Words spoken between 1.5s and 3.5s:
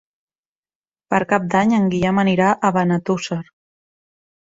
d'Any en Guillem anirà a Benetússer.